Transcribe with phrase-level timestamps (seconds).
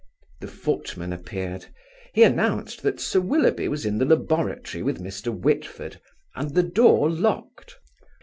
[0.39, 1.67] The footman appeared.
[2.15, 5.27] He announced that Sir Willoughby was in the laboratory with Mr.
[5.31, 6.01] Whitford,
[6.33, 7.75] and the door locked.